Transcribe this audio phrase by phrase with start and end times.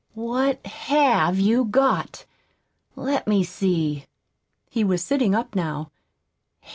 [0.15, 2.25] "What HAVE you got?
[2.95, 4.07] Let me see."
[4.67, 5.91] He was sitting up now.